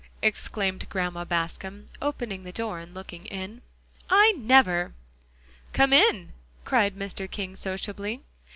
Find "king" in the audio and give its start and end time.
7.29-7.55